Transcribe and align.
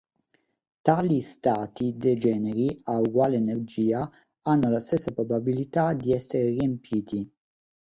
Tali 0.87 1.19
stati 1.21 1.93
degeneri 1.95 2.79
a 2.85 2.97
uguale 2.99 3.35
energia 3.35 4.09
hanno 4.41 4.69
la 4.71 4.79
stessa 4.79 5.11
probabilità 5.11 5.93
di 5.93 6.11
essere 6.11 6.47
riempiti. 6.49 7.31